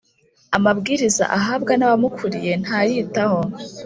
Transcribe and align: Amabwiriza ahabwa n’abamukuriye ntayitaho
Amabwiriza 0.57 1.23
ahabwa 1.37 1.73
n’abamukuriye 1.75 2.53
ntayitaho 2.63 3.39